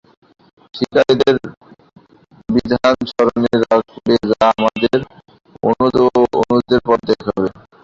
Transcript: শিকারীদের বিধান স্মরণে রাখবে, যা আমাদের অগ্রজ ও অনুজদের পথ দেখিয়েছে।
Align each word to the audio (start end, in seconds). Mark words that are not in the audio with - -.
শিকারীদের 0.73 1.35
বিধান 2.49 2.95
স্মরণে 3.09 3.51
রাখবে, 3.63 4.13
যা 4.29 4.45
আমাদের 4.53 4.97
অগ্রজ 5.63 5.95
ও 6.03 6.07
অনুজদের 6.41 6.79
পথ 6.87 6.99
দেখিয়েছে। 7.07 7.49